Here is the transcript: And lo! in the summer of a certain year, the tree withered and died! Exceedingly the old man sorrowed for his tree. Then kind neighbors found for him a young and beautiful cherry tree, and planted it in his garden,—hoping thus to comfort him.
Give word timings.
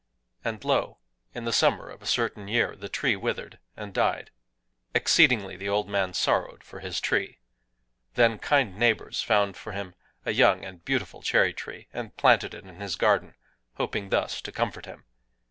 And 0.43 0.63
lo! 0.65 0.97
in 1.35 1.45
the 1.45 1.53
summer 1.53 1.87
of 1.91 2.01
a 2.01 2.07
certain 2.07 2.47
year, 2.47 2.75
the 2.75 2.89
tree 2.89 3.15
withered 3.15 3.59
and 3.77 3.93
died! 3.93 4.31
Exceedingly 4.95 5.55
the 5.55 5.69
old 5.69 5.87
man 5.87 6.15
sorrowed 6.15 6.63
for 6.63 6.79
his 6.79 6.99
tree. 6.99 7.37
Then 8.15 8.39
kind 8.39 8.75
neighbors 8.77 9.21
found 9.21 9.55
for 9.57 9.73
him 9.73 9.93
a 10.25 10.31
young 10.33 10.65
and 10.65 10.83
beautiful 10.83 11.21
cherry 11.21 11.53
tree, 11.53 11.87
and 11.93 12.17
planted 12.17 12.55
it 12.55 12.65
in 12.65 12.81
his 12.81 12.95
garden,—hoping 12.95 14.09
thus 14.09 14.41
to 14.41 14.51
comfort 14.51 14.87
him. 14.87 15.05